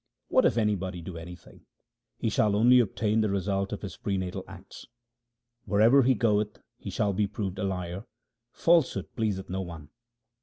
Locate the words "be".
7.13-7.27